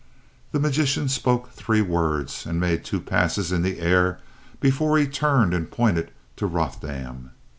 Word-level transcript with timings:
The 0.51 0.59
magician 0.59 1.09
spoke 1.09 1.51
three 1.51 1.83
words 1.83 2.47
and 2.47 2.59
made 2.59 2.83
two 2.83 2.99
passes 2.99 3.51
in 3.51 3.61
the 3.61 3.79
air 3.79 4.19
before 4.59 4.97
he 4.97 5.05
turned 5.05 5.53
and 5.53 5.69
pointed 5.69 6.09
to 6.37 6.47
Rothdam. 6.47 7.29